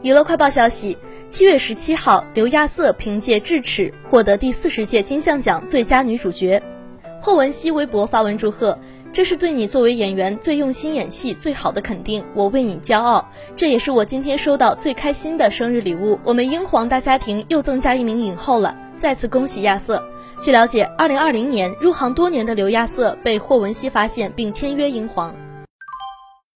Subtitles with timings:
[0.00, 6.62] 娱乐快报消息七月十七号刘亚瑟凭借智齿获得第四十届金像奖最佳女主角。
[7.20, 8.78] 霍汶希微博发文祝贺
[9.12, 13.28] 这是对你作为演员最用心演戏最好的肯定我为你骄傲。
[13.56, 16.20] 这也是我今天收到最开心的生日礼物。
[16.22, 18.76] 我们英皇大家庭又增加一名影后了。
[18.96, 20.00] 再次恭喜亚瑟。
[20.40, 25.34] 据了解二零二零年入行多年的刘亚瑟被霍汶希发现并签约英皇。